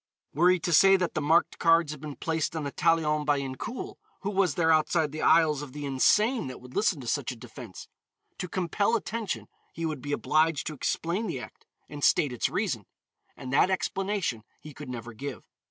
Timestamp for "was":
4.31-4.55